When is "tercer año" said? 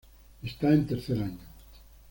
0.87-1.37